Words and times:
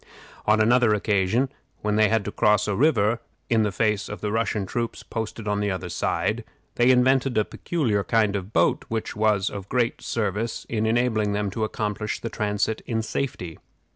On 0.47 0.59
another 0.59 0.95
occasion, 0.95 1.49
when 1.83 1.95
they 1.95 2.09
had 2.09 2.25
to 2.25 2.31
cross 2.31 2.67
a 2.67 2.75
river 2.75 3.19
in 3.51 3.61
the 3.61 3.71
face 3.71 4.09
of 4.09 4.19
the 4.19 4.31
Russian 4.31 4.65
troops 4.65 5.03
posted 5.03 5.47
on 5.47 5.59
the 5.59 5.69
other 5.69 5.89
side, 5.89 6.43
they 6.73 6.89
invented 6.89 7.37
a 7.37 7.45
peculiar 7.45 8.03
kind 8.03 8.35
of 8.35 8.51
boat, 8.51 8.83
which 8.87 9.15
was 9.15 9.47
of 9.51 9.69
great 9.69 10.01
service 10.01 10.65
in 10.67 10.87
enabling 10.87 11.33
them 11.33 11.51
to 11.51 11.63
accomplish 11.63 12.19
the 12.19 12.31
transit 12.31 12.81
in 12.87 13.03
safety. 13.03 13.59